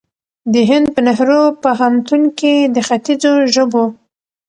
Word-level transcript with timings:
د 0.53 0.55
هند 0.69 0.85
په 0.93 0.99
نهرو 1.07 1.41
پوهنتون 1.63 2.23
کې 2.39 2.53
د 2.75 2.75
خیتځو 2.87 3.33
ژبو 3.53 3.83